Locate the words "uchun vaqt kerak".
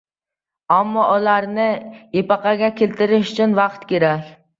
3.35-4.33